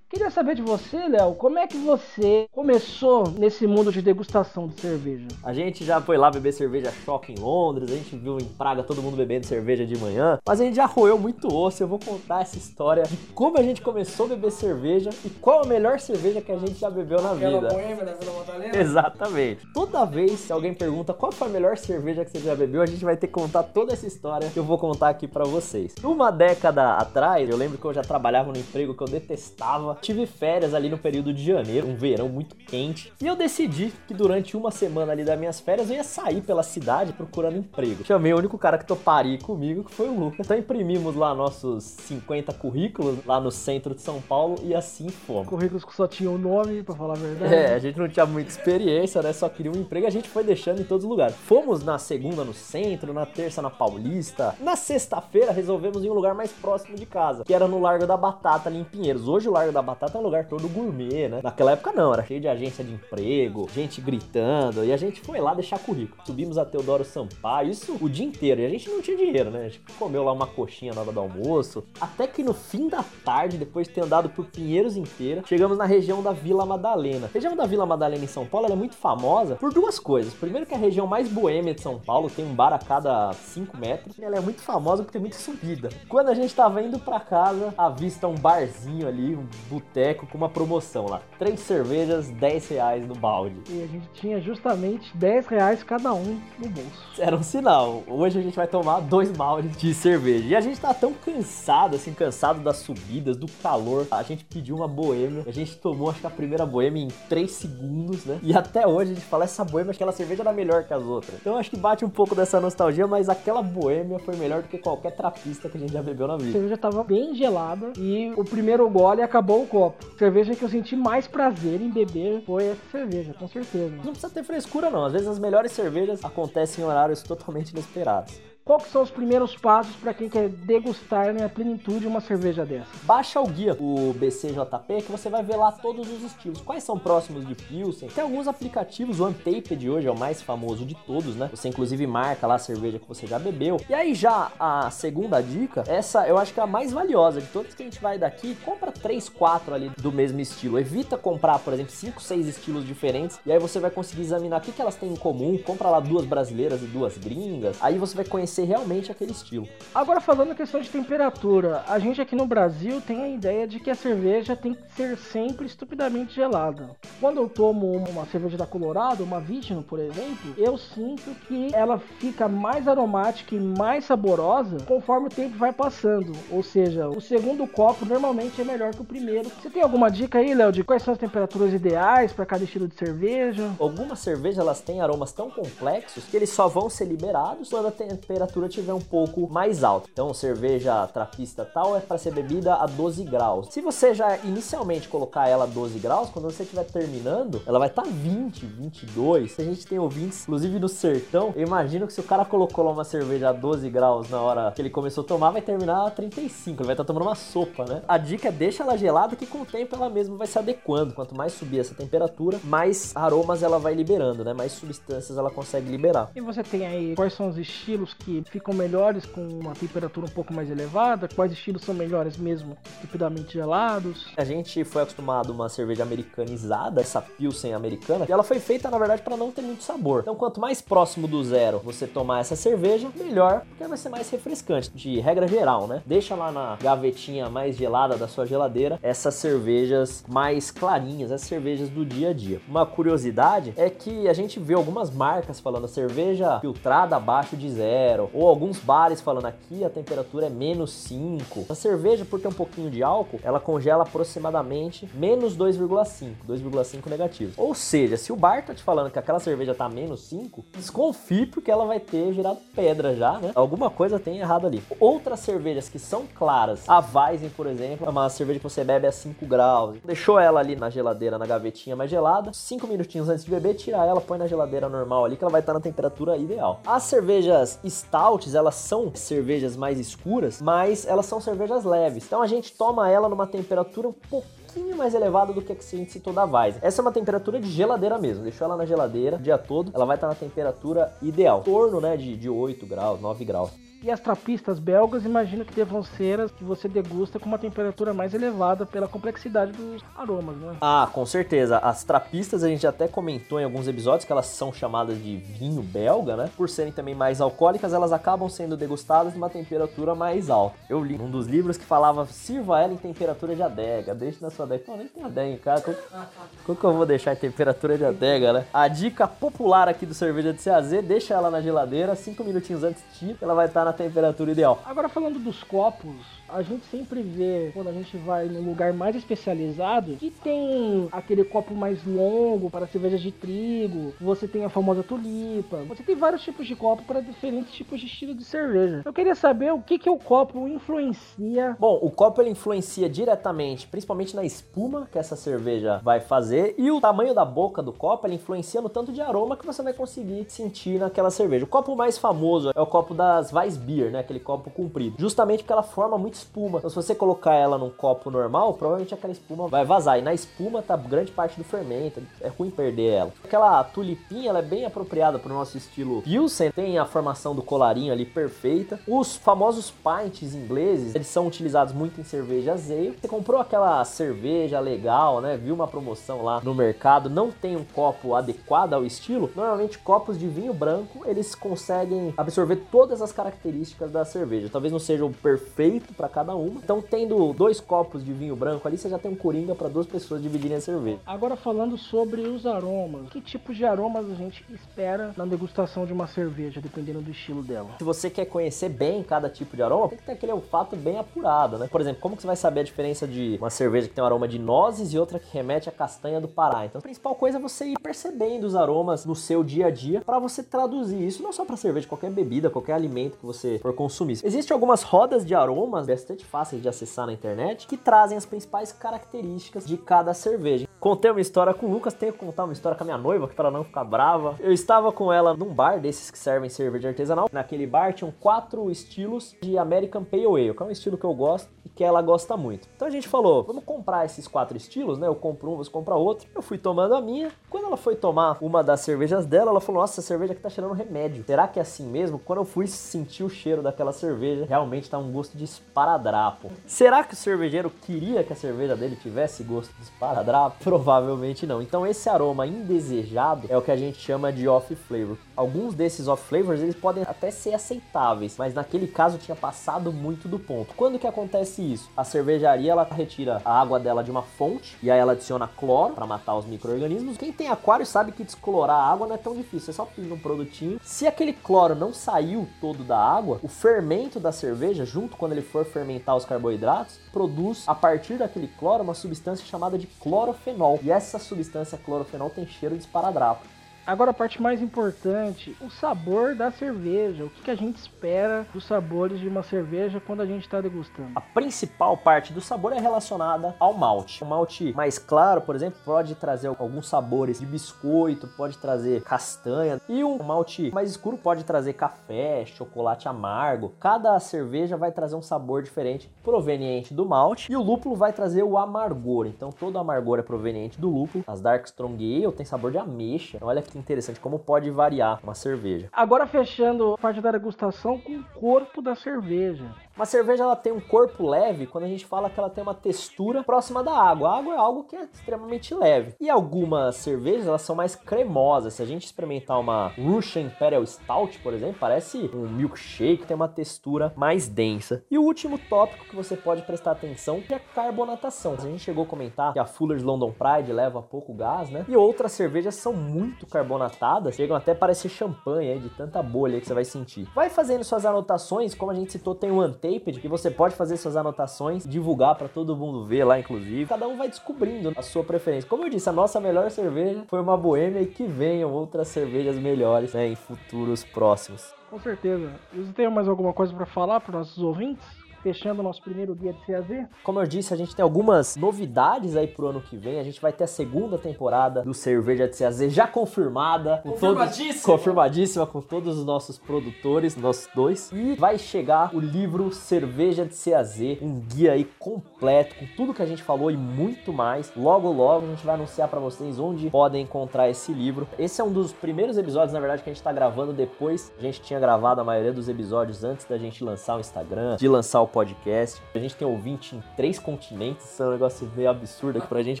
Queria 0.10 0.28
saber 0.28 0.56
de 0.56 0.62
você, 0.62 1.06
Léo, 1.06 1.36
como 1.36 1.56
é 1.56 1.68
que 1.68 1.76
você 1.76 2.48
começou 2.50 3.30
nesse 3.38 3.64
mundo 3.64 3.92
de 3.92 4.02
degustação 4.02 4.66
de 4.66 4.80
cerveja? 4.80 5.28
A 5.40 5.54
gente 5.54 5.84
já 5.84 6.00
foi 6.00 6.18
lá 6.18 6.28
beber 6.32 6.52
cerveja 6.52 6.92
choque 7.04 7.32
em 7.32 7.38
Londres, 7.38 7.92
a 7.92 7.94
gente 7.94 8.16
viu 8.16 8.36
em 8.36 8.44
Praga 8.44 8.82
todo 8.82 9.00
mundo 9.00 9.16
bebendo 9.16 9.46
cerveja 9.46 9.86
de 9.86 9.96
manhã, 9.96 10.40
mas 10.44 10.60
a 10.60 10.64
gente 10.64 10.74
já 10.74 10.84
roeu 10.84 11.16
muito 11.16 11.46
osso. 11.54 11.80
Eu 11.80 11.86
vou 11.86 12.00
contar 12.00 12.42
essa 12.42 12.58
história 12.58 13.04
de 13.04 13.16
como 13.36 13.56
a 13.56 13.62
gente 13.62 13.82
começou 13.82 14.26
a 14.26 14.30
beber 14.30 14.50
cerveja 14.50 15.10
e 15.24 15.30
qual 15.30 15.62
a 15.62 15.66
melhor 15.68 16.00
cerveja 16.00 16.40
que 16.40 16.50
a 16.50 16.58
gente 16.58 16.74
já 16.74 16.90
bebeu 16.90 17.22
na 17.22 17.32
vida. 17.32 17.68
Boêmia 17.68 18.04
da 18.04 18.14
Vila 18.14 18.32
Madalena? 18.32 18.76
Exatamente. 18.76 19.64
Toda 19.72 20.04
vez 20.04 20.44
que 20.44 20.52
alguém 20.52 20.74
pergunta 20.74 21.14
qual 21.14 21.30
foi 21.30 21.46
a 21.46 21.50
melhor 21.52 21.76
cerveja 21.76 22.24
que 22.24 22.32
você 22.32 22.40
já 22.40 22.56
bebeu, 22.56 22.82
a 22.82 22.86
gente 22.86 23.04
vai 23.04 23.16
ter 23.16 23.28
que 23.28 23.32
contar 23.32 23.62
toda 23.62 23.92
essa 23.92 24.08
história 24.08 24.50
que 24.50 24.58
eu 24.58 24.64
vou 24.64 24.76
contar 24.76 25.10
aqui 25.10 25.28
para 25.28 25.44
vocês. 25.44 25.94
Uma 26.02 26.32
década 26.32 26.94
atrás, 26.94 27.48
eu 27.48 27.56
lembro 27.56 27.78
que 27.78 27.84
eu 27.84 27.94
já 27.94 28.02
trabalhava 28.02 28.50
no 28.50 28.58
emprego 28.58 28.92
que 28.92 29.04
eu 29.04 29.08
detestava 29.08 29.99
tive 30.00 30.26
férias 30.26 30.74
ali 30.74 30.88
no 30.88 30.98
período 30.98 31.32
de 31.32 31.44
janeiro, 31.44 31.86
um 31.86 31.96
verão 31.96 32.28
muito 32.28 32.56
quente, 32.56 33.12
e 33.20 33.26
eu 33.26 33.36
decidi 33.36 33.92
que 34.06 34.14
durante 34.14 34.56
uma 34.56 34.70
semana 34.70 35.12
ali 35.12 35.24
das 35.24 35.38
minhas 35.38 35.60
férias 35.60 35.90
eu 35.90 35.96
ia 35.96 36.04
sair 36.04 36.40
pela 36.40 36.62
cidade 36.62 37.12
procurando 37.12 37.58
emprego. 37.58 38.04
Chamei 38.04 38.32
o 38.32 38.38
único 38.38 38.58
cara 38.58 38.78
que 38.78 38.86
toparia 38.86 39.38
comigo, 39.38 39.84
que 39.84 39.92
foi 39.92 40.08
o 40.08 40.18
Lucas. 40.18 40.46
Então 40.46 40.56
imprimimos 40.56 41.14
lá 41.14 41.34
nossos 41.34 41.84
50 41.84 42.52
currículos 42.54 43.24
lá 43.24 43.40
no 43.40 43.50
centro 43.50 43.94
de 43.94 44.02
São 44.02 44.20
Paulo 44.20 44.56
e 44.62 44.74
assim 44.74 45.08
fomos. 45.08 45.48
Currículos 45.48 45.84
que 45.84 45.94
só 45.94 46.06
tinham 46.06 46.38
nome, 46.38 46.82
pra 46.82 46.94
falar 46.94 47.14
a 47.14 47.18
verdade. 47.18 47.54
É, 47.54 47.74
a 47.74 47.78
gente 47.78 47.98
não 47.98 48.08
tinha 48.08 48.26
muita 48.26 48.50
experiência, 48.50 49.22
né? 49.22 49.32
Só 49.32 49.48
queria 49.48 49.70
um 49.70 49.76
emprego, 49.76 50.06
a 50.06 50.10
gente 50.10 50.28
foi 50.28 50.42
deixando 50.42 50.80
em 50.80 50.84
todos 50.84 51.04
os 51.04 51.10
lugares. 51.10 51.36
Fomos 51.36 51.84
na 51.84 51.98
segunda 51.98 52.44
no 52.44 52.54
centro, 52.54 53.12
na 53.12 53.26
terça 53.26 53.60
na 53.60 53.70
Paulista. 53.70 54.54
Na 54.60 54.76
sexta-feira 54.76 55.52
resolvemos 55.52 56.02
ir 56.02 56.06
em 56.06 56.10
um 56.10 56.14
lugar 56.14 56.34
mais 56.34 56.50
próximo 56.52 56.96
de 56.96 57.06
casa, 57.06 57.44
que 57.44 57.54
era 57.54 57.68
no 57.68 57.80
Largo 57.80 58.06
da 58.06 58.16
Batata, 58.16 58.68
ali 58.68 58.78
em 58.78 58.84
Pinheiros. 58.84 59.28
Hoje 59.28 59.48
o 59.48 59.52
Largo 59.52 59.72
da 59.72 59.82
Batata 59.90 60.18
é 60.18 60.20
um 60.20 60.24
lugar 60.24 60.46
todo 60.46 60.68
gourmet, 60.68 61.28
né? 61.28 61.40
Naquela 61.42 61.72
época 61.72 61.92
não, 61.92 62.12
era 62.12 62.24
cheio 62.24 62.40
de 62.40 62.46
agência 62.46 62.84
de 62.84 62.92
emprego, 62.92 63.68
gente 63.74 64.00
gritando, 64.00 64.84
e 64.84 64.92
a 64.92 64.96
gente 64.96 65.20
foi 65.20 65.40
lá 65.40 65.52
deixar 65.52 65.78
currículo. 65.80 66.22
Subimos 66.24 66.58
a 66.58 66.64
Teodoro 66.64 67.04
Sampaio, 67.04 67.70
isso 67.70 67.96
o 68.00 68.08
dia 68.08 68.24
inteiro, 68.24 68.60
e 68.60 68.66
a 68.66 68.68
gente 68.68 68.88
não 68.88 69.02
tinha 69.02 69.16
dinheiro, 69.16 69.50
né? 69.50 69.60
A 69.60 69.68
gente 69.68 69.80
comeu 69.98 70.22
lá 70.22 70.32
uma 70.32 70.46
coxinha 70.46 70.92
na 70.94 71.00
hora 71.00 71.12
do 71.12 71.20
almoço. 71.20 71.84
Até 72.00 72.26
que 72.26 72.42
no 72.42 72.54
fim 72.54 72.88
da 72.88 73.04
tarde, 73.24 73.58
depois 73.58 73.88
de 73.88 73.94
ter 73.94 74.02
andado 74.02 74.30
por 74.30 74.46
Pinheiros 74.46 74.96
inteira, 74.96 75.42
chegamos 75.46 75.76
na 75.76 75.84
região 75.84 76.22
da 76.22 76.32
Vila 76.32 76.64
Madalena. 76.64 77.26
A 77.26 77.30
região 77.34 77.56
da 77.56 77.66
Vila 77.66 77.84
Madalena 77.84 78.24
em 78.24 78.28
São 78.28 78.46
Paulo 78.46 78.66
é 78.66 78.76
muito 78.76 78.94
famosa 78.94 79.56
por 79.56 79.72
duas 79.72 79.98
coisas. 79.98 80.32
Primeiro 80.34 80.66
que 80.66 80.74
é 80.74 80.76
a 80.76 80.80
região 80.80 81.06
mais 81.06 81.28
boêmia 81.28 81.74
de 81.74 81.80
São 81.80 81.98
Paulo, 81.98 82.30
tem 82.30 82.44
um 82.44 82.54
bar 82.54 82.72
a 82.72 82.78
cada 82.78 83.32
5 83.32 83.76
metros, 83.76 84.16
e 84.18 84.24
ela 84.24 84.36
é 84.36 84.40
muito 84.40 84.60
famosa 84.60 85.02
porque 85.02 85.12
tem 85.12 85.20
muita 85.20 85.36
subida. 85.36 85.88
Quando 86.08 86.28
a 86.28 86.34
gente 86.34 86.54
tava 86.54 86.80
indo 86.80 86.98
para 86.98 87.18
casa, 87.18 87.74
avista 87.76 88.28
um 88.28 88.34
barzinho 88.34 89.08
ali, 89.08 89.34
um 89.34 89.46
boteco 89.80 90.26
com 90.26 90.36
uma 90.38 90.48
promoção 90.48 91.06
lá. 91.06 91.22
Três 91.38 91.60
cervejas, 91.60 92.28
10 92.30 92.68
reais 92.68 93.06
no 93.06 93.14
balde. 93.14 93.56
E 93.68 93.82
a 93.82 93.86
gente 93.86 94.08
tinha 94.14 94.40
justamente 94.40 95.16
10 95.16 95.46
reais 95.46 95.82
cada 95.82 96.12
um 96.12 96.40
no 96.58 96.68
bolso. 96.68 96.90
Era 97.18 97.36
um 97.36 97.42
sinal. 97.42 98.02
Hoje 98.06 98.38
a 98.38 98.42
gente 98.42 98.56
vai 98.56 98.66
tomar 98.66 99.00
dois 99.00 99.30
baldes 99.30 99.76
de 99.76 99.92
cerveja. 99.94 100.46
E 100.46 100.54
a 100.56 100.60
gente 100.60 100.80
tá 100.80 100.92
tão 100.92 101.12
cansado, 101.12 101.96
assim, 101.96 102.12
cansado 102.12 102.60
das 102.60 102.78
subidas, 102.78 103.36
do 103.36 103.46
calor. 103.62 104.06
A 104.10 104.22
gente 104.22 104.44
pediu 104.44 104.76
uma 104.76 104.88
boêmia. 104.88 105.44
A 105.46 105.50
gente 105.52 105.76
tomou, 105.76 106.10
acho 106.10 106.20
que 106.20 106.26
a 106.26 106.30
primeira 106.30 106.66
boêmia 106.66 107.02
em 107.02 107.08
3 107.28 107.50
segundos, 107.50 108.24
né? 108.24 108.38
E 108.42 108.54
até 108.54 108.86
hoje 108.86 109.12
a 109.12 109.14
gente 109.14 109.26
fala, 109.26 109.44
essa 109.44 109.64
boêmia, 109.64 109.92
aquela 109.92 110.12
cerveja 110.12 110.42
era 110.42 110.52
melhor 110.52 110.84
que 110.84 110.92
as 110.94 111.02
outras. 111.02 111.34
Então 111.40 111.56
acho 111.56 111.70
que 111.70 111.76
bate 111.76 112.04
um 112.04 112.10
pouco 112.10 112.34
dessa 112.34 112.60
nostalgia, 112.60 113.06
mas 113.06 113.28
aquela 113.28 113.62
boêmia 113.62 114.18
foi 114.18 114.36
melhor 114.36 114.62
do 114.62 114.68
que 114.68 114.78
qualquer 114.78 115.12
trapista 115.16 115.68
que 115.68 115.76
a 115.76 115.80
gente 115.80 115.92
já 115.92 116.02
bebeu 116.02 116.26
na 116.26 116.34
A 116.34 116.36
vida. 116.36 116.52
cerveja 116.52 116.76
tava 116.76 117.02
bem 117.02 117.34
gelada 117.34 117.92
e 117.96 118.32
o 118.36 118.44
primeiro 118.44 118.88
gole 118.88 119.22
acabou 119.22 119.66
copo. 119.70 120.04
Cerveja 120.18 120.54
que 120.54 120.62
eu 120.62 120.68
senti 120.68 120.96
mais 120.96 121.26
prazer 121.26 121.80
em 121.80 121.90
beber 121.90 122.42
foi 122.44 122.66
essa 122.66 122.90
cerveja, 122.90 123.32
com 123.32 123.48
certeza. 123.48 123.94
Não 124.04 124.12
precisa 124.12 124.28
ter 124.28 124.42
frescura, 124.42 124.90
não. 124.90 125.04
Às 125.04 125.12
vezes 125.12 125.28
as 125.28 125.38
melhores 125.38 125.72
cervejas 125.72 126.24
acontecem 126.24 126.84
em 126.84 126.86
horários 126.86 127.22
totalmente 127.22 127.70
inesperados. 127.70 128.40
Que 128.78 128.88
são 128.88 129.02
os 129.02 129.10
primeiros 129.10 129.56
passos 129.56 129.94
para 129.96 130.14
quem 130.14 130.28
quer 130.28 130.48
degustar 130.48 131.34
na 131.34 131.48
plenitude 131.48 132.06
uma 132.06 132.20
cerveja 132.20 132.64
dessa? 132.64 132.86
Baixa 133.02 133.40
o 133.40 133.46
guia, 133.46 133.76
o 133.80 134.14
BCJP, 134.14 135.02
que 135.02 135.12
você 135.12 135.28
vai 135.28 135.42
ver 135.42 135.56
lá 135.56 135.72
todos 135.72 136.08
os 136.08 136.22
estilos. 136.22 136.60
Quais 136.60 136.84
são 136.84 136.98
próximos 136.98 137.46
de 137.46 137.54
Pilsen? 137.54 138.08
Tem 138.08 138.22
alguns 138.22 138.46
aplicativos, 138.46 139.20
o 139.20 139.26
Untaped 139.26 139.88
hoje 139.88 140.06
é 140.06 140.10
o 140.10 140.18
mais 140.18 140.40
famoso 140.40 140.86
de 140.86 140.94
todos, 140.94 141.36
né? 141.36 141.50
Você 141.52 141.68
inclusive 141.68 142.06
marca 142.06 142.46
lá 142.46 142.54
a 142.54 142.58
cerveja 142.58 142.98
que 142.98 143.08
você 143.08 143.26
já 143.26 143.38
bebeu. 143.38 143.80
E 143.88 143.94
aí 143.94 144.14
já 144.14 144.52
a 144.58 144.90
segunda 144.90 145.40
dica, 145.40 145.84
essa 145.86 146.26
eu 146.26 146.38
acho 146.38 146.54
que 146.54 146.60
é 146.60 146.62
a 146.62 146.66
mais 146.66 146.92
valiosa 146.92 147.40
de 147.40 147.48
todas 147.48 147.74
que 147.74 147.82
a 147.82 147.84
gente 147.84 148.00
vai 148.00 148.18
daqui. 148.18 148.56
Compra 148.64 148.92
3, 148.92 149.28
4 149.28 149.74
ali 149.74 149.90
do 149.98 150.12
mesmo 150.12 150.40
estilo. 150.40 150.78
Evita 150.78 151.18
comprar, 151.18 151.58
por 151.58 151.72
exemplo, 151.72 151.92
5, 151.92 152.22
6 152.22 152.46
estilos 152.46 152.86
diferentes. 152.86 153.38
E 153.44 153.52
aí 153.52 153.58
você 153.58 153.78
vai 153.78 153.90
conseguir 153.90 154.22
examinar 154.22 154.58
o 154.58 154.60
que, 154.60 154.72
que 154.72 154.80
elas 154.80 154.96
têm 154.96 155.12
em 155.12 155.16
comum. 155.16 155.58
Compra 155.58 155.90
lá 155.90 156.00
duas 156.00 156.24
brasileiras 156.24 156.82
e 156.82 156.86
duas 156.86 157.18
gringas. 157.18 157.76
Aí 157.80 157.98
você 157.98 158.14
vai 158.14 158.24
conhecer 158.24 158.59
realmente 158.64 159.10
aquele 159.10 159.32
estilo. 159.32 159.68
Agora 159.94 160.20
falando 160.20 160.52
em 160.52 160.54
questão 160.54 160.80
de 160.80 160.88
temperatura, 160.88 161.84
a 161.86 161.98
gente 161.98 162.20
aqui 162.20 162.36
no 162.36 162.46
Brasil 162.46 163.00
tem 163.00 163.22
a 163.22 163.28
ideia 163.28 163.66
de 163.66 163.80
que 163.80 163.90
a 163.90 163.94
cerveja 163.94 164.56
tem 164.56 164.74
que 164.74 164.92
ser 164.94 165.16
sempre 165.16 165.66
estupidamente 165.66 166.34
gelada. 166.34 166.90
Quando 167.20 167.38
eu 167.38 167.48
tomo 167.48 167.92
uma 167.92 168.26
cerveja 168.26 168.56
da 168.56 168.66
Colorado, 168.66 169.24
uma 169.24 169.40
Vision, 169.40 169.82
por 169.82 169.98
exemplo, 169.98 170.54
eu 170.56 170.76
sinto 170.76 171.30
que 171.46 171.74
ela 171.74 171.98
fica 171.98 172.48
mais 172.48 172.86
aromática 172.86 173.54
e 173.54 173.60
mais 173.60 174.04
saborosa 174.04 174.78
conforme 174.86 175.26
o 175.26 175.30
tempo 175.30 175.56
vai 175.56 175.72
passando. 175.72 176.32
Ou 176.50 176.62
seja, 176.62 177.08
o 177.08 177.20
segundo 177.20 177.66
copo 177.66 178.04
normalmente 178.04 178.60
é 178.60 178.64
melhor 178.64 178.94
que 178.94 179.02
o 179.02 179.04
primeiro. 179.04 179.48
Você 179.48 179.70
tem 179.70 179.82
alguma 179.82 180.10
dica 180.10 180.38
aí, 180.38 180.54
Léo, 180.54 180.72
de 180.72 180.84
quais 180.84 181.02
são 181.02 181.12
as 181.12 181.18
temperaturas 181.18 181.72
ideais 181.72 182.32
para 182.32 182.46
cada 182.46 182.64
estilo 182.64 182.88
de 182.88 182.94
cerveja? 182.94 183.70
Algumas 183.78 184.18
cervejas 184.18 184.58
elas 184.58 184.80
têm 184.80 185.00
aromas 185.00 185.32
tão 185.32 185.50
complexos 185.50 186.24
que 186.24 186.36
eles 186.36 186.50
só 186.50 186.68
vão 186.68 186.90
ser 186.90 187.06
liberados 187.06 187.68
quando 187.70 187.88
a 187.88 187.90
temperatura 187.90 188.49
estiver 188.58 188.92
um 188.92 189.00
pouco 189.00 189.48
mais 189.50 189.84
alta. 189.84 190.08
Então, 190.12 190.32
cerveja 190.34 191.06
trapista 191.08 191.64
tal 191.64 191.96
é 191.96 192.00
para 192.00 192.18
ser 192.18 192.32
bebida 192.32 192.74
a 192.74 192.86
12 192.86 193.24
graus. 193.24 193.68
Se 193.70 193.80
você 193.80 194.14
já 194.14 194.36
inicialmente 194.38 195.08
colocar 195.08 195.48
ela 195.48 195.64
a 195.64 195.66
12 195.66 195.98
graus, 195.98 196.30
quando 196.30 196.50
você 196.50 196.62
estiver 196.62 196.84
terminando, 196.84 197.62
ela 197.66 197.78
vai 197.78 197.88
estar 197.88 198.02
tá 198.02 198.08
20, 198.08 198.66
22. 198.66 199.52
Se 199.52 199.62
a 199.62 199.64
gente 199.64 199.86
tem 199.86 199.98
ouvintes, 199.98 200.42
inclusive 200.42 200.78
no 200.78 200.88
sertão, 200.88 201.52
eu 201.56 201.66
imagino 201.66 202.06
que 202.06 202.12
se 202.12 202.20
o 202.20 202.24
cara 202.24 202.44
colocou 202.44 202.84
lá 202.84 202.92
uma 202.92 203.04
cerveja 203.04 203.50
a 203.50 203.52
12 203.52 203.88
graus 203.90 204.28
na 204.30 204.40
hora 204.40 204.72
que 204.72 204.82
ele 204.82 204.90
começou 204.90 205.24
a 205.24 205.26
tomar, 205.26 205.50
vai 205.50 205.62
terminar 205.62 206.06
a 206.06 206.10
35. 206.10 206.82
Ele 206.82 206.86
vai 206.86 206.94
estar 206.94 207.04
tomando 207.04 207.22
uma 207.22 207.34
sopa, 207.34 207.84
né? 207.84 208.02
A 208.08 208.18
dica 208.18 208.48
é 208.48 208.52
deixa 208.52 208.82
ela 208.82 208.96
gelada 208.96 209.36
que 209.36 209.46
com 209.46 209.62
o 209.62 209.66
tempo 209.66 209.94
ela 209.96 210.08
mesma 210.08 210.36
vai 210.36 210.46
se 210.46 210.58
adequando. 210.58 211.14
Quanto 211.14 211.34
mais 211.34 211.52
subir 211.52 211.80
essa 211.80 211.94
temperatura, 211.94 212.58
mais 212.64 213.14
aromas 213.14 213.62
ela 213.62 213.78
vai 213.78 213.94
liberando, 213.94 214.44
né? 214.44 214.52
Mais 214.52 214.72
substâncias 214.72 215.36
ela 215.36 215.50
consegue 215.50 215.88
liberar. 215.90 216.30
E 216.34 216.40
você 216.40 216.62
tem 216.62 216.86
aí 216.86 217.14
quais 217.14 217.32
são 217.32 217.48
os 217.48 217.58
estilos 217.58 218.14
que 218.14 218.29
ficam 218.50 218.74
melhores 218.74 219.26
com 219.26 219.40
uma 219.40 219.74
temperatura 219.74 220.26
um 220.26 220.30
pouco 220.30 220.52
mais 220.52 220.70
elevada? 220.70 221.28
Quais 221.28 221.52
estilos 221.52 221.82
são 221.82 221.94
melhores 221.94 222.36
mesmo 222.36 222.76
estupidamente 222.94 223.54
gelados? 223.54 224.26
A 224.36 224.44
gente 224.44 224.84
foi 224.84 225.02
acostumado 225.02 225.50
a 225.50 225.54
uma 225.54 225.68
cerveja 225.68 226.02
americanizada, 226.02 227.00
essa 227.00 227.20
Pilsen 227.20 227.74
americana, 227.74 228.26
e 228.28 228.32
ela 228.32 228.42
foi 228.42 228.58
feita 228.58 228.90
na 228.90 228.98
verdade 228.98 229.22
para 229.22 229.36
não 229.36 229.50
ter 229.50 229.62
muito 229.62 229.82
sabor. 229.82 230.20
Então, 230.20 230.34
quanto 230.34 230.60
mais 230.60 230.80
próximo 230.80 231.26
do 231.26 231.42
zero 231.44 231.80
você 231.84 232.06
tomar 232.06 232.40
essa 232.40 232.56
cerveja, 232.56 233.08
melhor, 233.16 233.62
porque 233.68 233.86
vai 233.86 233.98
ser 233.98 234.08
mais 234.08 234.28
refrescante, 234.30 234.90
de 234.90 235.20
regra 235.20 235.46
geral, 235.46 235.86
né? 235.86 236.02
Deixa 236.06 236.34
lá 236.34 236.52
na 236.52 236.76
gavetinha 236.80 237.48
mais 237.48 237.76
gelada 237.76 238.16
da 238.16 238.28
sua 238.28 238.46
geladeira 238.46 238.98
essas 239.02 239.34
cervejas 239.34 240.24
mais 240.28 240.70
clarinhas, 240.70 241.32
as 241.32 241.42
cervejas 241.42 241.88
do 241.88 242.04
dia 242.04 242.30
a 242.30 242.32
dia. 242.32 242.60
Uma 242.68 242.86
curiosidade 242.86 243.72
é 243.76 243.88
que 243.88 244.28
a 244.28 244.32
gente 244.32 244.58
vê 244.60 244.74
algumas 244.74 245.10
marcas 245.10 245.60
falando 245.60 245.88
cerveja 245.88 246.60
filtrada 246.60 247.16
abaixo 247.16 247.56
de 247.56 247.70
zero, 247.70 248.19
zero. 248.20 248.30
Ou 248.34 248.48
alguns 248.48 248.78
bares 248.78 249.20
falando 249.20 249.46
aqui 249.46 249.84
a 249.84 249.90
temperatura 249.90 250.46
é 250.46 250.50
menos 250.50 250.92
5. 250.92 251.66
A 251.68 251.74
cerveja, 251.74 252.24
por 252.24 252.40
ter 252.40 252.48
um 252.48 252.52
pouquinho 252.52 252.90
de 252.90 253.02
álcool, 253.02 253.40
ela 253.42 253.58
congela 253.58 254.02
aproximadamente 254.02 255.08
menos 255.14 255.56
2,5. 255.56 256.34
2,5 256.48 257.08
negativo. 257.08 257.52
Ou 257.56 257.74
seja, 257.74 258.16
se 258.16 258.32
o 258.32 258.36
bar 258.36 258.64
tá 258.64 258.74
te 258.74 258.82
falando 258.82 259.10
que 259.10 259.18
aquela 259.18 259.38
cerveja 259.38 259.74
tá 259.74 259.88
menos 259.88 260.20
5, 260.24 260.64
desconfie 260.76 261.46
porque 261.46 261.70
ela 261.70 261.84
vai 261.84 262.00
ter 262.00 262.32
girado 262.32 262.58
pedra 262.74 263.14
já, 263.14 263.38
né? 263.38 263.52
Alguma 263.54 263.90
coisa 263.90 264.18
tem 264.18 264.38
errado 264.38 264.66
ali. 264.66 264.82
Outras 264.98 265.40
cervejas 265.40 265.88
que 265.88 265.98
são 265.98 266.24
claras, 266.34 266.88
a 266.88 266.98
Weizen, 267.00 267.50
por 267.50 267.66
exemplo, 267.66 268.06
é 268.06 268.10
uma 268.10 268.28
cerveja 268.28 268.58
que 268.58 268.68
você 268.68 268.84
bebe 268.84 269.06
a 269.06 269.12
5 269.12 269.46
graus. 269.46 269.98
Deixou 270.04 270.38
ela 270.38 270.60
ali 270.60 270.76
na 270.76 270.90
geladeira, 270.90 271.38
na 271.38 271.46
gavetinha 271.46 271.96
mais 271.96 272.10
gelada, 272.10 272.52
5 272.52 272.86
minutinhos 272.86 273.28
antes 273.28 273.44
de 273.44 273.50
beber, 273.50 273.74
tira 273.74 274.04
ela, 274.04 274.20
põe 274.20 274.38
na 274.38 274.46
geladeira 274.46 274.88
normal 274.88 275.24
ali 275.24 275.36
que 275.36 275.44
ela 275.44 275.50
vai 275.50 275.60
estar 275.60 275.72
na 275.72 275.80
temperatura 275.80 276.36
ideal. 276.36 276.80
As 276.86 277.04
cervejas 277.04 277.78
stouts, 278.10 278.56
elas 278.56 278.74
são 278.74 279.14
cervejas 279.14 279.76
mais 279.76 279.98
escuras, 279.98 280.60
mas 280.60 281.06
elas 281.06 281.26
são 281.26 281.40
cervejas 281.40 281.84
leves. 281.84 282.24
Então 282.26 282.42
a 282.42 282.46
gente 282.46 282.72
toma 282.72 283.08
ela 283.08 283.28
numa 283.28 283.46
temperatura 283.46 284.08
um 284.08 284.12
pouquinho 284.12 284.96
mais 284.96 285.14
elevada 285.14 285.52
do 285.52 285.62
que 285.62 285.72
a 285.72 285.76
que 285.76 285.84
a 285.84 285.98
gente 285.98 286.10
citou 286.10 286.32
da 286.32 286.44
Weizen. 286.44 286.80
Essa 286.82 287.00
é 287.00 287.02
uma 287.02 287.12
temperatura 287.12 287.60
de 287.60 287.70
geladeira 287.70 288.18
mesmo. 288.18 288.42
Deixou 288.42 288.64
ela 288.64 288.76
na 288.76 288.84
geladeira 288.84 289.36
o 289.36 289.40
dia 289.40 289.56
todo, 289.56 289.92
ela 289.94 290.04
vai 290.04 290.16
estar 290.16 290.26
na 290.26 290.34
temperatura 290.34 291.12
ideal. 291.22 291.60
Em 291.60 291.62
torno, 291.62 292.00
né, 292.00 292.16
de, 292.16 292.36
de 292.36 292.50
8 292.50 292.84
graus, 292.84 293.20
9 293.20 293.44
graus. 293.44 293.70
E 294.02 294.10
as 294.10 294.18
trapistas 294.18 294.78
belgas, 294.78 295.26
imagino 295.26 295.62
que 295.62 295.74
devam 295.74 296.02
ser 296.02 296.40
as 296.40 296.50
que 296.50 296.64
você 296.64 296.88
degusta 296.88 297.38
com 297.38 297.44
uma 297.44 297.58
temperatura 297.58 298.14
mais 298.14 298.32
elevada 298.32 298.86
pela 298.86 299.06
complexidade 299.06 299.72
dos 299.72 300.02
aromas, 300.16 300.56
né? 300.56 300.76
Ah, 300.80 301.06
com 301.12 301.26
certeza. 301.26 301.76
As 301.76 302.02
trapistas 302.02 302.64
a 302.64 302.68
gente 302.68 302.86
até 302.86 303.06
comentou 303.06 303.60
em 303.60 303.64
alguns 303.64 303.86
episódios 303.86 304.24
que 304.24 304.32
elas 304.32 304.46
são 304.46 304.72
chamadas 304.72 305.22
de 305.22 305.36
vinho 305.36 305.82
belga, 305.82 306.34
né? 306.34 306.48
Por 306.56 306.66
serem 306.70 306.90
também 306.90 307.14
mais 307.14 307.42
alcoólicas, 307.42 307.92
elas 307.92 308.10
acabam 308.10 308.48
sendo 308.48 308.74
degustadas 308.74 309.34
numa 309.34 309.50
temperatura 309.50 310.14
mais 310.14 310.48
alta. 310.48 310.76
Eu 310.88 311.04
li 311.04 311.16
um 311.20 311.30
dos 311.30 311.46
livros 311.46 311.76
que 311.76 311.84
falava 311.84 312.24
sirva 312.24 312.80
ela 312.80 312.94
em 312.94 312.96
temperatura 312.96 313.54
de 313.54 313.62
adega, 313.62 314.14
deixe 314.14 314.38
na 314.40 314.48
sua 314.48 314.64
adega. 314.64 314.84
Pô, 314.86 314.96
nem 314.96 315.08
tem 315.08 315.24
adega 315.24 315.50
em 315.50 315.58
casa. 315.58 315.82
Como, 315.82 316.26
como 316.64 316.78
que 316.78 316.84
eu 316.84 316.92
vou 316.94 317.04
deixar 317.04 317.34
em 317.34 317.36
temperatura 317.36 317.98
de 317.98 318.04
adega, 318.06 318.50
né? 318.54 318.66
A 318.72 318.88
dica 318.88 319.28
popular 319.28 319.90
aqui 319.90 320.06
do 320.06 320.14
cerveja 320.14 320.54
de 320.54 320.64
CAZ, 320.64 320.90
deixa 321.04 321.34
ela 321.34 321.50
na 321.50 321.60
geladeira, 321.60 322.16
5 322.16 322.42
minutinhos 322.42 322.82
antes 322.82 323.02
tira, 323.18 323.36
ela 323.42 323.52
vai 323.52 323.66
estar 323.66 323.84
na 323.84 323.89
temperatura 323.92 324.52
ideal. 324.52 324.82
Agora 324.84 325.08
falando 325.08 325.38
dos 325.38 325.62
copos, 325.62 326.16
a 326.52 326.62
gente 326.62 326.84
sempre 326.86 327.22
vê 327.22 327.70
quando 327.72 327.88
a 327.88 327.92
gente 327.92 328.16
vai 328.18 328.46
num 328.46 328.62
lugar 328.62 328.92
mais 328.92 329.14
especializado 329.14 330.16
que 330.16 330.30
tem 330.30 331.08
aquele 331.12 331.44
copo 331.44 331.74
mais 331.74 332.04
longo 332.04 332.70
para 332.70 332.86
cervejas 332.86 333.20
de 333.20 333.30
trigo, 333.30 334.12
você 334.20 334.48
tem 334.48 334.64
a 334.64 334.68
famosa 334.68 335.02
tulipa, 335.02 335.78
você 335.88 336.02
tem 336.02 336.16
vários 336.16 336.42
tipos 336.42 336.66
de 336.66 336.74
copo 336.74 337.02
para 337.04 337.20
diferentes 337.20 337.72
tipos 337.72 338.00
de 338.00 338.06
estilo 338.06 338.34
de 338.34 338.44
cerveja. 338.44 339.02
Eu 339.04 339.12
queria 339.12 339.34
saber 339.34 339.72
o 339.72 339.80
que 339.80 339.98
que 339.98 340.10
o 340.10 340.18
copo 340.18 340.66
influencia. 340.68 341.76
Bom, 341.78 341.98
o 342.02 342.10
copo 342.10 342.40
ele 342.40 342.50
influencia 342.50 343.08
diretamente, 343.08 343.86
principalmente 343.86 344.34
na 344.34 344.44
espuma 344.44 345.08
que 345.10 345.18
essa 345.18 345.36
cerveja 345.36 346.00
vai 346.02 346.20
fazer 346.20 346.74
e 346.76 346.90
o 346.90 347.00
tamanho 347.00 347.34
da 347.34 347.44
boca 347.44 347.82
do 347.82 347.92
copo 347.92 348.26
ele 348.26 348.36
influencia 348.36 348.80
no 348.80 348.88
tanto 348.88 349.12
de 349.12 349.20
aroma 349.20 349.56
que 349.56 349.66
você 349.66 349.82
vai 349.82 349.92
conseguir 349.92 350.46
sentir 350.48 350.98
naquela 350.98 351.30
cerveja. 351.30 351.64
O 351.64 351.68
copo 351.68 351.94
mais 351.94 352.18
famoso 352.18 352.70
é 352.74 352.80
o 352.80 352.86
copo 352.86 353.14
das 353.14 353.52
Weissbier, 353.52 354.10
né, 354.10 354.20
aquele 354.20 354.40
copo 354.40 354.70
comprido, 354.70 355.16
justamente 355.18 355.62
porque 355.62 355.72
ela 355.72 355.82
forma 355.82 356.18
muito 356.18 356.39
espuma. 356.40 356.78
Então, 356.78 356.90
se 356.90 356.96
você 356.96 357.14
colocar 357.14 357.54
ela 357.54 357.78
num 357.78 357.90
copo 357.90 358.30
normal, 358.30 358.74
provavelmente 358.74 359.14
aquela 359.14 359.32
espuma 359.32 359.68
vai 359.68 359.84
vazar. 359.84 360.18
E 360.18 360.22
na 360.22 360.34
espuma 360.34 360.82
tá 360.82 360.96
grande 360.96 361.30
parte 361.30 361.56
do 361.56 361.64
fermento. 361.64 362.22
É 362.40 362.48
ruim 362.48 362.70
perder 362.70 363.10
ela. 363.10 363.32
Aquela 363.44 363.82
tulipinha, 363.84 364.50
ela 364.50 364.58
é 364.60 364.62
bem 364.62 364.84
apropriada 364.84 365.38
para 365.38 365.50
o 365.52 365.54
nosso 365.54 365.76
estilo 365.76 366.22
Pilsen. 366.22 366.70
Tem 366.72 366.98
a 366.98 367.04
formação 367.04 367.54
do 367.54 367.62
colarinho 367.62 368.12
ali 368.12 368.24
perfeita. 368.24 368.98
Os 369.06 369.36
famosos 369.36 369.90
pints 369.90 370.54
ingleses, 370.54 371.14
eles 371.14 371.26
são 371.26 371.46
utilizados 371.46 371.92
muito 371.92 372.20
em 372.20 372.24
cerveja 372.24 372.72
azeite. 372.72 373.18
Você 373.20 373.28
comprou 373.28 373.60
aquela 373.60 374.04
cerveja 374.04 374.80
legal, 374.80 375.40
né? 375.40 375.56
Viu 375.56 375.74
uma 375.74 375.86
promoção 375.86 376.42
lá 376.42 376.60
no 376.60 376.74
mercado, 376.74 377.28
não 377.28 377.50
tem 377.50 377.76
um 377.76 377.84
copo 377.84 378.34
adequado 378.34 378.94
ao 378.94 379.04
estilo. 379.04 379.50
Normalmente 379.54 379.98
copos 379.98 380.38
de 380.38 380.48
vinho 380.48 380.72
branco, 380.72 381.22
eles 381.26 381.54
conseguem 381.54 382.32
absorver 382.36 382.76
todas 382.90 383.20
as 383.20 383.32
características 383.32 384.10
da 384.10 384.24
cerveja. 384.24 384.68
Talvez 384.70 384.92
não 384.92 384.98
seja 384.98 385.24
o 385.24 385.32
perfeito 385.32 386.14
para 386.14 386.28
cada 386.30 386.54
uma. 386.54 386.80
Então, 386.82 387.02
tendo 387.02 387.52
dois 387.52 387.80
copos 387.80 388.24
de 388.24 388.32
vinho 388.32 388.56
branco 388.56 388.86
ali, 388.86 388.96
você 388.96 389.08
já 389.08 389.18
tem 389.18 389.30
um 389.30 389.36
coringa 389.36 389.74
para 389.74 389.88
duas 389.88 390.06
pessoas 390.06 390.42
dividirem 390.42 390.76
a 390.76 390.80
cerveja. 390.80 391.18
Agora 391.26 391.56
falando 391.56 391.98
sobre 391.98 392.42
os 392.42 392.66
aromas, 392.66 393.28
que 393.30 393.40
tipos 393.40 393.76
de 393.76 393.84
aromas 393.84 394.30
a 394.30 394.34
gente 394.34 394.64
espera 394.72 395.34
na 395.36 395.44
degustação 395.44 396.06
de 396.06 396.12
uma 396.12 396.26
cerveja, 396.26 396.80
dependendo 396.80 397.20
do 397.20 397.30
estilo 397.30 397.62
dela? 397.62 397.90
Se 397.98 398.04
você 398.04 398.30
quer 398.30 398.46
conhecer 398.46 398.88
bem 398.88 399.22
cada 399.22 399.48
tipo 399.48 399.76
de 399.76 399.82
aroma, 399.82 400.08
tem 400.08 400.18
que 400.18 400.24
ter 400.24 400.32
aquele 400.32 400.52
olfato 400.52 400.96
bem 400.96 401.18
apurado, 401.18 401.78
né? 401.78 401.88
Por 401.90 402.00
exemplo, 402.00 402.20
como 402.20 402.36
que 402.36 402.42
você 402.42 402.46
vai 402.46 402.56
saber 402.56 402.80
a 402.80 402.84
diferença 402.84 403.26
de 403.26 403.56
uma 403.60 403.70
cerveja 403.70 404.08
que 404.08 404.14
tem 404.14 404.22
um 404.22 404.26
aroma 404.26 404.46
de 404.46 404.58
nozes 404.58 405.12
e 405.12 405.18
outra 405.18 405.38
que 405.38 405.52
remete 405.52 405.88
à 405.88 405.92
castanha 405.92 406.40
do 406.40 406.48
Pará? 406.48 406.86
Então, 406.86 406.98
a 406.98 407.02
principal 407.02 407.34
coisa 407.34 407.58
é 407.58 407.60
você 407.60 407.86
ir 407.86 407.98
percebendo 407.98 408.64
os 408.64 408.74
aromas 408.74 409.24
no 409.24 409.34
seu 409.34 409.62
dia 409.62 409.86
a 409.86 409.90
dia 409.90 410.20
para 410.20 410.38
você 410.38 410.62
traduzir 410.62 411.26
isso 411.26 411.42
não 411.42 411.52
só 411.52 411.64
para 411.64 411.76
cerveja, 411.76 412.06
qualquer 412.06 412.30
bebida, 412.30 412.70
qualquer 412.70 412.92
alimento 412.92 413.38
que 413.38 413.46
você 413.46 413.78
for 413.78 413.92
consumir. 413.92 414.40
Existem 414.44 414.74
algumas 414.74 415.02
rodas 415.02 415.44
de 415.44 415.54
aromas 415.54 416.06
bastante 416.20 416.44
fáceis 416.44 416.82
de 416.82 416.88
acessar 416.88 417.26
na 417.26 417.32
internet 417.32 417.86
que 417.86 417.96
trazem 417.96 418.36
as 418.36 418.44
principais 418.44 418.92
características 418.92 419.86
de 419.86 419.96
cada 419.96 420.34
cerveja. 420.34 420.86
Contei 421.00 421.30
uma 421.30 421.40
história 421.40 421.72
com 421.72 421.86
o 421.86 421.90
Lucas, 421.90 422.12
tenho 422.12 422.32
que 422.32 422.38
contar 422.38 422.64
uma 422.64 422.74
história 422.74 422.96
com 422.96 423.02
a 423.02 423.06
minha 423.06 423.16
noiva, 423.16 423.48
para 423.48 423.68
ela 423.68 423.78
não 423.78 423.84
ficar 423.84 424.04
brava. 424.04 424.56
Eu 424.60 424.70
estava 424.70 425.10
com 425.10 425.32
ela 425.32 425.56
num 425.56 425.72
bar 425.72 425.98
desses 425.98 426.30
que 426.30 426.38
servem 426.38 426.68
cerveja 426.68 427.08
artesanal. 427.08 427.48
Naquele 427.50 427.86
bar 427.86 428.12
tinham 428.12 428.30
quatro 428.38 428.90
estilos 428.90 429.56
de 429.62 429.78
American 429.78 430.22
Pale 430.24 430.44
Ale, 430.44 430.74
que 430.74 430.82
é 430.82 430.86
um 430.86 430.90
estilo 430.90 431.16
que 431.16 431.24
eu 431.24 431.32
gosto 431.32 431.70
e 431.86 431.88
que 431.88 432.04
ela 432.04 432.20
gosta 432.20 432.54
muito. 432.54 432.86
Então 432.94 433.08
a 433.08 433.10
gente 433.10 433.26
falou, 433.28 433.62
vamos 433.62 433.82
comprar 433.82 434.26
esses 434.26 434.46
quatro 434.46 434.76
estilos, 434.76 435.18
né? 435.18 435.26
Eu 435.26 435.34
compro 435.34 435.72
um, 435.72 435.76
você 435.76 435.90
compra 435.90 436.14
outro. 436.14 436.46
Eu 436.54 436.60
fui 436.60 436.76
tomando 436.76 437.14
a 437.14 437.20
minha. 437.22 437.50
Quando 437.70 437.86
ela 437.86 437.96
foi 437.96 438.14
tomar 438.14 438.58
uma 438.60 438.84
das 438.84 439.00
cervejas 439.00 439.46
dela, 439.46 439.70
ela 439.70 439.80
falou: 439.80 440.02
Nossa, 440.02 440.20
essa 440.20 440.22
cerveja 440.22 440.52
aqui 440.52 440.60
tá 440.60 440.68
cheirando 440.68 440.92
remédio. 440.92 441.44
Será 441.46 441.66
que 441.66 441.78
é 441.78 441.82
assim 441.82 442.06
mesmo? 442.06 442.38
Quando 442.38 442.58
eu 442.58 442.64
fui 442.66 442.86
sentir 442.86 443.42
o 443.42 443.48
cheiro 443.48 443.82
daquela 443.82 444.12
cerveja, 444.12 444.66
realmente 444.66 445.08
tá 445.08 445.16
um 445.16 445.32
gosto 445.32 445.56
de 445.56 445.64
esparadrapo. 446.10 446.72
Será 446.86 447.22
que 447.22 447.34
o 447.34 447.36
cervejeiro 447.36 447.90
queria 447.90 448.42
que 448.42 448.52
a 448.52 448.56
cerveja 448.56 448.96
dele 448.96 449.16
tivesse 449.16 449.62
gosto 449.62 449.92
de 449.96 450.02
esparadrapo? 450.02 450.76
Provavelmente 450.82 451.66
não. 451.66 451.80
Então 451.80 452.06
esse 452.06 452.28
aroma 452.28 452.66
indesejado 452.66 453.66
é 453.68 453.76
o 453.76 453.82
que 453.82 453.90
a 453.90 453.96
gente 453.96 454.18
chama 454.18 454.52
de 454.52 454.66
off 454.66 454.94
flavor. 454.94 455.38
Alguns 455.56 455.94
desses 455.94 456.26
off 456.26 456.42
flavors 456.48 456.80
eles 456.80 456.94
podem 456.94 457.22
até 457.22 457.50
ser 457.50 457.74
aceitáveis, 457.74 458.56
mas 458.58 458.74
naquele 458.74 459.06
caso 459.06 459.38
tinha 459.38 459.56
passado 459.56 460.12
muito 460.12 460.48
do 460.48 460.58
ponto. 460.58 460.94
Quando 460.94 461.18
que 461.18 461.26
acontece 461.26 461.82
isso? 461.82 462.10
A 462.16 462.24
cervejaria 462.24 462.92
ela 462.92 463.04
retira 463.04 463.60
a 463.64 463.80
água 463.80 464.00
dela 464.00 464.24
de 464.24 464.30
uma 464.30 464.42
fonte 464.42 464.96
e 465.02 465.10
aí 465.10 465.18
ela 465.18 465.32
adiciona 465.32 465.68
cloro 465.68 466.14
para 466.14 466.26
matar 466.26 466.56
os 466.56 466.66
micro-organismos. 466.66 467.36
Quem 467.36 467.52
tem 467.52 467.68
aquário 467.68 468.06
sabe 468.06 468.32
que 468.32 468.44
descolorar 468.44 468.96
a 468.96 469.12
água 469.12 469.26
não 469.26 469.34
é 469.34 469.38
tão 469.38 469.54
difícil, 469.54 469.80
você 469.80 469.92
só 469.92 470.04
pinga 470.04 470.34
um 470.34 470.38
produtinho. 470.38 471.00
Se 471.02 471.26
aquele 471.26 471.52
cloro 471.52 471.94
não 471.94 472.12
saiu 472.12 472.68
todo 472.80 473.04
da 473.04 473.18
água, 473.18 473.60
o 473.62 473.68
fermento 473.68 474.40
da 474.40 474.52
cerveja, 474.52 475.04
junto 475.04 475.36
quando 475.36 475.52
ele 475.52 475.62
for 475.62 475.84
fermentar 475.90 476.36
os 476.36 476.44
carboidratos, 476.44 477.18
produz 477.32 477.84
a 477.86 477.94
partir 477.94 478.38
daquele 478.38 478.68
cloro 478.68 479.02
uma 479.02 479.14
substância 479.14 479.66
chamada 479.66 479.98
de 479.98 480.06
clorofenol. 480.06 480.98
E 481.02 481.10
essa 481.10 481.38
substância 481.38 481.98
clorofenol 481.98 482.50
tem 482.50 482.66
cheiro 482.66 482.96
de 482.96 483.02
esparadrapo. 483.02 483.66
Agora 484.10 484.32
a 484.32 484.34
parte 484.34 484.60
mais 484.60 484.82
importante, 484.82 485.76
o 485.80 485.88
sabor 485.88 486.56
da 486.56 486.68
cerveja. 486.72 487.44
O 487.44 487.48
que, 487.48 487.62
que 487.62 487.70
a 487.70 487.76
gente 487.76 487.96
espera 487.96 488.66
dos 488.72 488.84
sabores 488.84 489.38
de 489.38 489.46
uma 489.46 489.62
cerveja 489.62 490.20
quando 490.20 490.40
a 490.40 490.46
gente 490.46 490.64
está 490.64 490.80
degustando? 490.80 491.30
A 491.32 491.40
principal 491.40 492.16
parte 492.16 492.52
do 492.52 492.60
sabor 492.60 492.92
é 492.92 492.98
relacionada 492.98 493.72
ao 493.78 493.94
malte. 493.94 494.42
O 494.42 494.46
malte 494.48 494.92
mais 494.94 495.16
claro, 495.16 495.60
por 495.60 495.76
exemplo, 495.76 496.00
pode 496.04 496.34
trazer 496.34 496.66
alguns 496.66 497.08
sabores 497.08 497.60
de 497.60 497.66
biscoito, 497.66 498.48
pode 498.56 498.78
trazer 498.78 499.22
castanha. 499.22 500.00
E 500.08 500.24
o 500.24 500.42
malte 500.42 500.90
mais 500.90 501.08
escuro 501.08 501.38
pode 501.38 501.62
trazer 501.62 501.92
café, 501.92 502.66
chocolate 502.66 503.28
amargo. 503.28 503.92
Cada 504.00 504.40
cerveja 504.40 504.96
vai 504.96 505.12
trazer 505.12 505.36
um 505.36 505.42
sabor 505.42 505.84
diferente 505.84 506.28
proveniente 506.42 507.14
do 507.14 507.24
malte. 507.24 507.70
E 507.70 507.76
o 507.76 507.80
lúpulo 507.80 508.16
vai 508.16 508.32
trazer 508.32 508.64
o 508.64 508.76
amargor. 508.76 509.46
Então 509.46 509.70
todo 509.70 509.96
amargor 510.00 510.40
é 510.40 510.42
proveniente 510.42 511.00
do 511.00 511.08
lúpulo. 511.08 511.44
As 511.46 511.60
Dark 511.60 511.86
Strong 511.86 512.44
Ale 512.44 512.52
tem 512.54 512.66
sabor 512.66 512.90
de 512.90 512.98
ameixa. 512.98 513.58
Então, 513.58 513.68
olha 513.68 513.80
que 513.80 513.99
interessante 514.00 514.40
como 514.40 514.58
pode 514.58 514.90
variar 514.90 515.40
uma 515.42 515.54
cerveja. 515.54 516.08
Agora 516.12 516.46
fechando 516.46 517.14
a 517.14 517.18
parte 517.18 517.40
da 517.40 517.52
degustação 517.52 518.18
com 518.18 518.36
o 518.36 518.44
corpo 518.54 519.00
da 519.00 519.14
cerveja. 519.14 519.84
Uma 520.20 520.26
cerveja 520.26 520.64
ela 520.64 520.76
tem 520.76 520.92
um 520.92 521.00
corpo 521.00 521.48
leve 521.48 521.86
quando 521.86 522.04
a 522.04 522.06
gente 522.06 522.26
fala 522.26 522.50
que 522.50 522.60
ela 522.60 522.68
tem 522.68 522.82
uma 522.82 522.92
textura 522.92 523.64
próxima 523.64 524.04
da 524.04 524.12
água. 524.12 524.50
A 524.50 524.58
água 524.58 524.74
é 524.74 524.76
algo 524.76 525.04
que 525.04 525.16
é 525.16 525.24
extremamente 525.24 525.94
leve. 525.94 526.34
E 526.38 526.50
algumas 526.50 527.16
cervejas 527.16 527.66
elas 527.66 527.80
são 527.80 527.96
mais 527.96 528.14
cremosas. 528.14 528.92
Se 528.92 529.02
a 529.02 529.06
gente 529.06 529.24
experimentar 529.24 529.80
uma 529.80 530.08
Russian 530.08 530.64
Imperial 530.64 531.06
Stout, 531.06 531.58
por 531.60 531.72
exemplo, 531.72 531.96
parece 531.98 532.50
um 532.52 532.68
milkshake, 532.68 533.46
tem 533.46 533.54
uma 533.54 533.66
textura 533.66 534.30
mais 534.36 534.68
densa. 534.68 535.24
E 535.30 535.38
o 535.38 535.42
último 535.42 535.78
tópico 535.78 536.26
que 536.26 536.36
você 536.36 536.54
pode 536.54 536.82
prestar 536.82 537.12
atenção 537.12 537.62
é 537.70 537.76
a 537.76 537.80
carbonatação. 537.80 538.74
A 538.74 538.82
gente 538.82 538.98
chegou 538.98 539.24
a 539.24 539.26
comentar 539.26 539.72
que 539.72 539.78
a 539.78 539.86
Fuller's 539.86 540.22
London 540.22 540.52
Pride 540.52 540.92
leva 540.92 541.22
pouco 541.22 541.54
gás, 541.54 541.88
né? 541.88 542.04
E 542.06 542.14
outras 542.14 542.52
cervejas 542.52 542.94
são 542.94 543.14
muito 543.14 543.66
carbonatadas, 543.66 544.54
chegam 544.54 544.76
até 544.76 544.92
a 544.92 544.94
parecer 544.94 545.30
champanhe 545.30 545.92
aí, 545.92 545.98
de 545.98 546.10
tanta 546.10 546.42
bolha 546.42 546.78
que 546.78 546.86
você 546.86 546.92
vai 546.92 547.06
sentir. 547.06 547.48
Vai 547.54 547.70
fazendo 547.70 548.04
suas 548.04 548.26
anotações, 548.26 548.94
como 548.94 549.12
a 549.12 549.14
gente 549.14 549.32
citou, 549.32 549.54
tem 549.54 549.70
o 549.70 549.80
Que 550.18 550.48
você 550.48 550.70
pode 550.70 550.94
fazer 550.96 551.16
suas 551.16 551.36
anotações, 551.36 552.04
divulgar 552.04 552.54
para 552.56 552.68
todo 552.68 552.96
mundo 552.96 553.24
ver 553.24 553.44
lá, 553.44 553.58
inclusive. 553.58 554.06
Cada 554.06 554.26
um 554.26 554.36
vai 554.36 554.48
descobrindo 554.48 555.12
a 555.16 555.22
sua 555.22 555.44
preferência. 555.44 555.88
Como 555.88 556.04
eu 556.04 556.10
disse, 556.10 556.28
a 556.28 556.32
nossa 556.32 556.58
melhor 556.58 556.90
cerveja 556.90 557.44
foi 557.46 557.60
uma 557.60 557.76
boêmia 557.76 558.20
e 558.20 558.26
que 558.26 558.44
venham 558.44 558.90
outras 558.92 559.28
cervejas 559.28 559.76
melhores 559.76 560.32
né, 560.32 560.48
em 560.48 560.56
futuros 560.56 561.22
próximos. 561.22 561.94
Com 562.10 562.18
certeza. 562.18 562.72
Você 562.92 563.12
tem 563.12 563.30
mais 563.30 563.46
alguma 563.46 563.72
coisa 563.72 563.94
para 563.94 564.06
falar 564.06 564.40
para 564.40 564.58
nossos 564.58 564.82
ouvintes? 564.82 565.24
Fechando 565.62 566.00
o 566.00 566.02
nosso 566.02 566.22
primeiro 566.22 566.54
guia 566.54 566.72
de 566.72 566.80
CAZ. 566.86 567.26
Como 567.42 567.60
eu 567.60 567.66
disse, 567.66 567.92
a 567.94 567.96
gente 567.96 568.14
tem 568.14 568.22
algumas 568.22 568.76
novidades 568.76 569.56
aí 569.56 569.66
pro 569.66 569.88
ano 569.88 570.00
que 570.00 570.16
vem. 570.16 570.38
A 570.38 570.42
gente 570.42 570.60
vai 570.60 570.72
ter 570.72 570.84
a 570.84 570.86
segunda 570.86 571.38
temporada 571.38 572.02
do 572.02 572.14
Cerveja 572.14 572.68
de 572.68 572.76
CAZ 572.76 573.12
já 573.12 573.26
confirmada. 573.26 574.18
Confirmadíssima. 574.22 574.92
Todos, 574.92 575.02
confirmadíssima 575.02 575.86
com 575.86 576.00
todos 576.00 576.38
os 576.38 576.44
nossos 576.44 576.78
produtores, 576.78 577.56
nossos 577.56 577.88
dois. 577.94 578.30
E 578.32 578.54
vai 578.54 578.78
chegar 578.78 579.34
o 579.34 579.40
livro 579.40 579.92
Cerveja 579.92 580.64
de 580.64 580.74
CAZ, 580.74 581.20
um 581.40 581.60
guia 581.60 581.92
aí 581.92 582.04
completo 582.18 582.94
com 582.96 583.06
tudo 583.16 583.34
que 583.34 583.42
a 583.42 583.46
gente 583.46 583.62
falou 583.62 583.90
e 583.90 583.96
muito 583.96 584.52
mais. 584.52 584.92
Logo, 584.96 585.30
logo 585.30 585.66
a 585.66 585.68
gente 585.70 585.84
vai 585.84 585.94
anunciar 585.94 586.28
para 586.28 586.40
vocês 586.40 586.78
onde 586.78 587.10
podem 587.10 587.42
encontrar 587.42 587.88
esse 587.88 588.12
livro. 588.12 588.46
Esse 588.58 588.80
é 588.80 588.84
um 588.84 588.92
dos 588.92 589.12
primeiros 589.12 589.56
episódios, 589.58 589.92
na 589.92 590.00
verdade, 590.00 590.22
que 590.22 590.30
a 590.30 590.32
gente 590.32 590.42
tá 590.42 590.52
gravando 590.52 590.92
depois. 590.92 591.52
A 591.58 591.62
gente 591.62 591.80
tinha 591.80 592.00
gravado 592.00 592.40
a 592.40 592.44
maioria 592.44 592.72
dos 592.72 592.88
episódios 592.88 593.44
antes 593.44 593.66
da 593.66 593.78
gente 593.78 594.02
lançar 594.02 594.36
o 594.36 594.40
Instagram, 594.40 594.96
de 594.96 595.08
lançar 595.08 595.40
o 595.40 595.46
podcast. 595.50 596.22
A 596.34 596.38
gente 596.38 596.56
tem 596.56 596.66
ouvinte 596.66 597.16
em 597.16 597.22
três 597.36 597.58
continentes, 597.58 598.30
isso 598.30 598.42
é 598.42 598.46
um 598.46 598.50
negócio 598.52 598.90
meio 598.96 599.10
absurdo 599.10 599.58
aqui 599.58 599.66
pra 599.66 599.82
gente. 599.82 600.00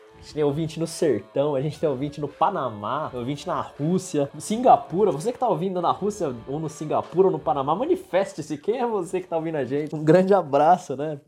A 0.00 0.22
gente 0.22 0.34
tem 0.34 0.44
ouvinte 0.44 0.78
no 0.78 0.86
sertão, 0.86 1.54
a 1.54 1.62
gente 1.62 1.80
tem 1.80 1.88
ouvinte 1.88 2.20
no 2.20 2.28
Panamá, 2.28 3.10
ouvinte 3.14 3.46
na 3.46 3.60
Rússia, 3.60 4.30
Singapura. 4.38 5.10
Você 5.10 5.32
que 5.32 5.38
tá 5.38 5.48
ouvindo 5.48 5.80
na 5.80 5.90
Rússia, 5.90 6.34
ou 6.46 6.60
no 6.60 6.68
Singapura, 6.68 7.28
ou 7.28 7.32
no 7.32 7.38
Panamá, 7.38 7.74
manifeste-se. 7.74 8.58
Quem 8.58 8.80
é 8.80 8.86
você 8.86 9.20
que 9.20 9.26
tá 9.26 9.36
ouvindo 9.36 9.56
a 9.56 9.64
gente? 9.64 9.96
Um 9.96 10.04
grande 10.04 10.34
abraço, 10.34 10.94
né? 10.94 11.18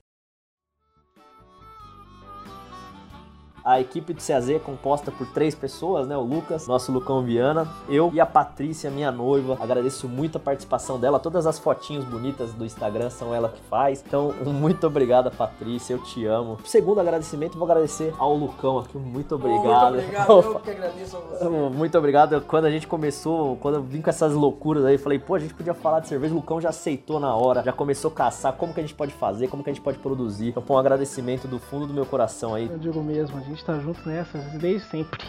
A 3.65 3.81
equipe 3.81 4.13
do 4.13 4.21
CAZ 4.21 4.51
é 4.51 4.59
composta 4.59 5.13
por 5.13 5.25
três 5.29 5.55
pessoas, 5.55 6.09
né? 6.09 6.17
O 6.17 6.23
Lucas, 6.23 6.67
nosso 6.67 6.91
Lucão 6.91 7.23
Viana, 7.23 7.69
eu 7.89 8.11
e 8.13 8.21
a 8.21 8.27
Patrícia, 8.27 8.91
minha 8.91 9.13
noiva. 9.13 9.57
Agradeço 9.61 10.09
muito 10.09 10.37
a 10.37 10.41
participação 10.41 10.99
dela. 10.99 11.21
Todas 11.21 11.47
as 11.47 11.61
fotinhos 11.61 12.05
bonitas 12.05 12.53
do 12.53 12.65
Instagram 12.65 13.09
são 13.09 13.33
ela 13.33 13.49
que 13.49 13.61
faz. 13.63 14.03
Então, 14.05 14.35
muito 14.45 14.85
obrigada, 14.85 15.31
Patrícia. 15.31 15.95
Eu 15.95 16.03
te 16.03 16.27
amo. 16.27 16.59
Segundo 16.65 17.01
agradecimento, 17.01 17.57
vou 17.57 17.65
agradecer 17.65 18.13
ao 18.19 18.35
Lucão 18.35 18.81
aqui. 18.81 18.99
Muito 18.99 19.37
obrigado. 19.37 19.95
Muito 19.95 20.05
obrigado. 20.07 20.31
eu 20.31 20.59
que 20.61 20.71
agradeço 20.71 21.17
a 21.17 21.21
você. 21.21 21.49
Muito 21.49 21.99
obrigado. 21.99 22.41
Quando 22.41 22.65
a 22.65 22.71
gente 22.71 22.89
começou, 22.89 23.57
quando 23.59 23.77
eu 23.77 23.83
vim 23.83 24.03
com 24.03 24.11
essas 24.11 24.35
loucuras 24.35 24.85
aí, 24.85 24.99
falei, 24.99 25.21
pô, 25.21 25.37
a 25.37 25.39
gente 25.39 25.55
podia 25.55 25.75
falar 25.75 26.01
de 26.01 26.09
cerveja. 26.09 26.35
O 26.35 26.39
Lucão 26.39 26.61
já 26.61 26.71
aceitou 26.71 27.21
na 27.21 27.37
hora, 27.37 27.63
já 27.63 27.73
começou 27.73 28.11
a 28.11 28.15
caçar 28.15 28.55
como 28.55 28.75
que 28.75 28.81
a 28.81 28.83
gente 28.83 28.95
pode 28.95 29.13
fazer, 29.13 29.47
como 29.47 29.63
que 29.63 29.71
a 29.71 29.73
gente 29.73 29.83
pode 29.83 29.99
produzir. 29.99 30.49
Então, 30.49 30.63
pô, 30.63 30.75
um 30.75 30.79
agradecimento 30.79 31.47
do 31.47 31.61
fundo 31.61 31.87
do 31.87 31.95
meu 31.95 32.05
coração 32.05 32.55
aí. 32.55 32.69
Eu 32.69 32.79
digo 32.79 33.01
mesmo, 33.01 33.41
gente 33.41 33.52
gente 33.53 33.65
tá 33.65 33.79
junto 33.79 34.09
nessas 34.09 34.45
desde 34.55 34.89
sempre. 34.89 35.21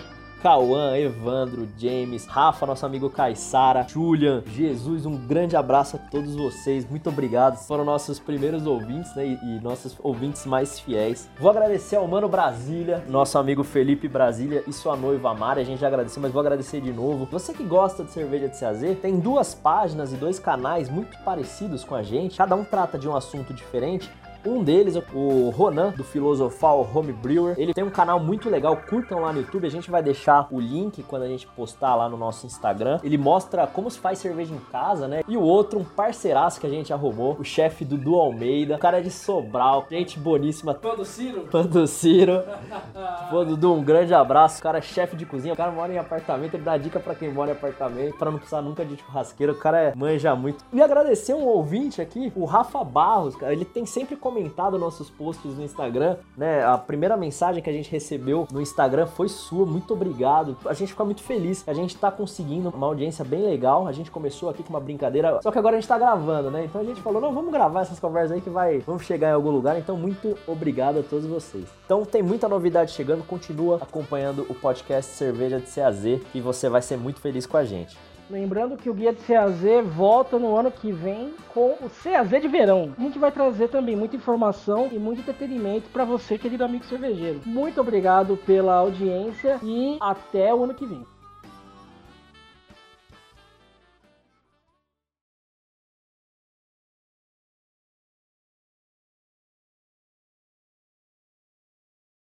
Cauã, 0.42 0.98
Evandro, 0.98 1.70
James, 1.78 2.26
Rafa, 2.26 2.66
nosso 2.66 2.86
amigo 2.86 3.10
Caissara, 3.10 3.88
Julian, 3.88 4.44
Jesus, 4.46 5.06
um 5.06 5.16
grande 5.16 5.56
abraço 5.56 5.96
a 5.96 6.00
todos 6.00 6.36
vocês, 6.36 6.86
muito 6.86 7.08
obrigado. 7.08 7.56
Foram 7.66 7.86
nossos 7.86 8.20
primeiros 8.20 8.68
ouvintes, 8.68 9.16
né? 9.16 9.26
E, 9.26 9.36
e, 9.36 9.62
nossos 9.62 9.96
ouvintes 10.04 10.46
mais 10.46 10.78
fiéis. 10.78 11.30
Vou 11.40 11.50
agradecer 11.50 11.96
ao 11.96 12.06
Mano 12.10 12.28
Brasília, 12.28 13.06
nosso 13.08 13.38
amigo 13.38 13.64
Felipe 13.64 14.10
Brasília 14.10 14.66
e 14.68 14.74
sua 14.74 14.98
noiva 14.98 15.34
Mari. 15.34 15.62
A 15.62 15.64
gente 15.64 15.80
já 15.80 15.88
agradeceu, 15.88 16.22
mas 16.22 16.34
vou 16.34 16.42
agradecer 16.42 16.82
de 16.82 16.92
novo. 16.92 17.26
Você 17.32 17.54
que 17.54 17.64
gosta 17.64 18.04
de 18.04 18.12
cerveja 18.12 18.50
de 18.50 18.60
CAZ, 18.60 18.82
tem 19.02 19.22
duas 19.22 19.56
páginas 19.56 20.12
e 20.12 20.18
dois 20.18 20.40
canais 20.40 20.90
muito 20.90 21.18
parecidos 21.20 21.86
com 21.86 21.96
a 21.96 22.04
gente. 22.04 22.38
Cada 22.38 22.54
um 22.54 22.66
trata 22.66 23.00
de 23.00 23.08
um 23.08 23.16
assunto 23.16 23.54
diferente. 23.54 24.12
Um 24.46 24.62
deles, 24.62 24.96
o 25.14 25.50
Ronan, 25.52 25.92
do 25.92 26.04
Filosofal 26.04 26.86
Home 26.94 27.14
Brewer, 27.14 27.56
ele 27.58 27.74
tem 27.74 27.84
um 27.84 27.90
canal 27.90 28.20
muito 28.20 28.50
legal, 28.50 28.76
curtam 28.76 29.22
lá 29.22 29.32
no 29.32 29.40
YouTube, 29.40 29.66
a 29.66 29.72
gente 29.72 29.90
vai 29.90 30.04
deixar 30.04 30.48
o 30.52 30.60
link 30.60 31.02
quando 31.04 31.24
a 31.24 31.28
gente 31.28 31.48
postar 31.48 31.96
lá 31.96 32.10
no 32.10 32.18
nosso 32.18 32.46
Instagram. 32.46 33.00
Ele 33.04 33.18
mostra 33.18 33.66
como 33.66 33.90
se 33.90 34.00
faz 34.00 34.20
cerveja 34.20 34.54
em 34.54 34.60
casa, 34.70 35.08
né? 35.08 35.24
E 35.30 35.38
o 35.38 35.42
outro, 35.42 35.80
um 35.80 35.86
parceiraço 35.86 36.60
que 36.60 36.68
a 36.68 36.70
gente 36.70 36.92
arrumou, 36.92 37.38
o 37.40 37.44
chefe 37.46 37.86
Dudu 37.86 38.16
Almeida, 38.16 38.76
o 38.76 38.80
cara 38.80 39.00
é 39.00 39.02
de 39.02 39.10
Sobral, 39.10 39.86
gente 39.90 40.20
boníssima. 40.20 40.74
Fã 40.82 40.94
do 40.94 41.06
Ciro? 41.06 41.48
Fã 41.50 41.66
do 41.66 41.88
Ciro. 41.88 42.44
Pô, 43.30 43.46
Dudu, 43.46 43.74
um 43.74 43.84
grande 43.84 44.14
abraço. 44.14 44.60
O 44.60 44.64
cara 44.64 44.80
é 44.80 44.82
chefe 44.82 45.16
de 45.16 45.26
cozinha, 45.26 45.54
o 45.54 45.58
cara 45.58 45.72
mora 45.72 45.94
em 45.94 45.98
apartamento, 45.98 46.56
ele 46.56 46.64
dá 46.64 46.76
dica 46.78 47.00
para 47.00 47.16
quem 47.16 47.32
mora 47.32 47.52
em 47.52 47.54
apartamento, 47.54 48.18
para 48.18 48.30
não 48.30 48.38
precisar 48.38 48.62
nunca 48.62 48.84
de 48.84 48.98
churrasqueira, 48.98 49.54
o 49.54 49.58
cara 49.58 49.80
é 49.80 49.96
manja 49.96 50.36
muito. 50.36 50.66
E 50.74 50.82
agradecer 50.82 51.34
um 51.34 51.46
ouvinte 51.46 52.02
aqui, 52.02 52.34
o 52.36 52.44
Rafa 52.44 52.84
Barros, 52.84 53.38
cara, 53.38 53.54
ele 53.54 53.64
tem 53.64 53.86
sempre 53.86 54.18
comentado 54.18 54.33
comentado 54.34 54.80
nossos 54.80 55.12
posts 55.12 55.56
no 55.56 55.64
Instagram, 55.64 56.18
né? 56.36 56.66
A 56.66 56.76
primeira 56.76 57.16
mensagem 57.16 57.62
que 57.62 57.70
a 57.70 57.74
gente 57.74 57.92
recebeu 57.92 58.48
no 58.52 58.60
Instagram 58.60 59.06
foi 59.06 59.30
sua, 59.30 59.64
muito 59.64 59.94
obrigado. 59.94 60.58
A 60.66 60.74
gente 60.74 60.90
fica 60.90 61.06
muito 61.06 61.22
feliz. 61.22 61.64
A 61.68 61.74
gente 61.74 61.96
tá 61.96 62.12
conseguindo 62.12 62.70
uma 62.70 62.88
audiência 62.88 63.24
bem 63.24 63.44
legal. 63.44 63.88
A 63.88 63.92
gente 63.92 64.10
começou 64.10 64.50
aqui 64.50 64.64
com 64.64 64.72
uma 64.72 64.80
brincadeira, 64.80 65.40
só 65.42 65.52
que 65.52 65.60
agora 65.60 65.78
a 65.78 65.80
gente 65.80 65.88
tá 65.88 66.00
gravando, 66.00 66.50
né? 66.50 66.66
Então 66.66 66.82
a 66.82 66.84
gente 66.84 67.00
falou, 67.02 67.22
não, 67.22 67.32
vamos 67.32 67.52
gravar 67.52 67.82
essas 67.82 68.00
conversas 68.00 68.32
aí 68.32 68.42
que 68.42 68.50
vai, 68.50 68.80
vamos 68.80 69.04
chegar 69.04 69.30
em 69.30 69.34
algum 69.34 69.52
lugar. 69.52 69.78
Então 69.78 69.96
muito 69.96 70.36
obrigado 70.48 71.00
a 71.00 71.04
todos 71.04 71.28
vocês. 71.28 71.66
Então 71.86 72.04
tem 72.04 72.24
muita 72.24 72.50
novidade 72.50 72.92
chegando, 72.92 73.24
continua 73.24 73.78
acompanhando 73.78 74.48
o 74.50 74.56
podcast 74.56 75.12
Cerveja 75.12 75.60
de 75.60 75.72
CAZ, 75.72 76.22
que 76.32 76.42
você 76.42 76.68
vai 76.70 76.82
ser 76.82 76.98
muito 76.98 77.20
feliz 77.20 77.46
com 77.46 77.58
a 77.58 77.64
gente. 77.64 77.96
Lembrando 78.34 78.76
que 78.76 78.90
o 78.90 78.96
Guia 78.96 79.14
de 79.14 79.22
CAZ 79.22 79.62
volta 79.96 80.40
no 80.40 80.58
ano 80.58 80.72
que 80.72 80.92
vem 80.92 81.36
com 81.54 81.76
o 81.80 81.88
CAZ 81.88 82.42
de 82.42 82.48
verão. 82.48 82.92
A 82.98 83.02
gente 83.02 83.20
vai 83.20 83.32
trazer 83.32 83.68
também 83.68 83.96
muita 83.96 84.16
informação 84.16 84.90
e 84.92 84.98
muito 84.98 85.22
entretenimento 85.22 85.88
para 85.92 86.04
você, 86.04 86.36
querido 86.36 86.64
amigo 86.64 86.84
cervejeiro. 86.84 87.42
Muito 87.46 87.80
obrigado 87.80 88.36
pela 88.36 88.74
audiência 88.74 89.60
e 89.62 90.00
até 90.02 90.52
o 90.52 90.64
ano 90.64 90.74
que 90.74 90.84
vem. 90.84 91.06